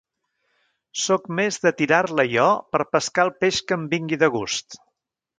[1.01, 4.79] Soc més de tirar-la jo per pescar el peix que em vingui de gust.